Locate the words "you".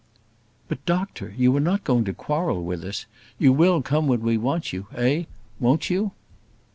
1.37-1.55, 3.37-3.53, 4.73-4.87, 5.91-6.09